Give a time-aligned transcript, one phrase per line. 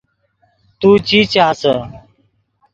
[0.79, 1.75] تو چی چاسے